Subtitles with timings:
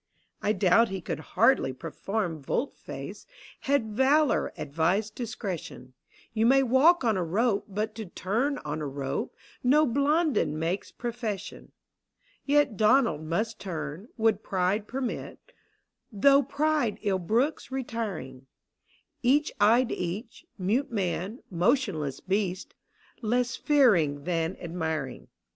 [0.41, 3.27] I doubt he could hardly perform volte face
[3.69, 5.93] Had valour advised discretion:
[6.33, 10.91] You may walk on a rope, but to turn on a rope N<> Blondin makes
[10.91, 11.71] profession.
[12.47, 15.37] Yet Donald must turn, would pride permit,
[16.11, 18.47] Though pride ill brooks retiring:
[19.21, 22.73] Each eyed each— mute man, motionless beast—
[23.21, 25.27] Less fearing than admiring.